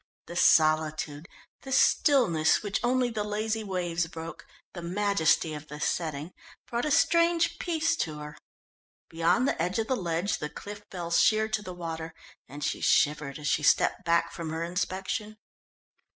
[0.25, 1.27] The solitude,
[1.61, 6.33] the stillness which only the lazy waves broke, the majesty of the setting,
[6.65, 8.35] brought a strange peace to her.
[9.09, 12.15] Beyond the edge of the ledge the cliff fell sheer to the water,
[12.47, 15.37] and she shivered as she stepped back from her inspection.